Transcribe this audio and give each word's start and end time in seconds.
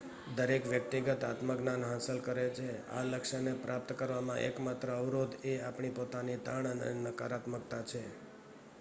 દરેક 0.37 0.63
વ્યક્તિ 0.65 0.99
આત્મજ્ઞાન 1.25 1.83
હાંસલ 1.83 2.19
શકે 2.21 2.45
છે 2.55 2.69
આ 2.91 3.03
લક્ષ્યને 3.03 3.53
પ્રાપ્ત 3.57 3.89
કરવામાં 3.95 4.43
એકમાત્ર 4.43 4.89
અવરોધ 4.93 5.35
એ 5.45 5.53
આપણી 5.59 5.91
પોતાની 5.91 6.39
તાણ 6.39 6.69
અને 6.71 6.87
નકારાત્મકતા 7.03 7.83
છે 7.83 8.01